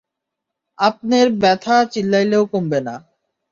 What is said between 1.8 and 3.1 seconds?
চিল্লাইলেও কমবে না।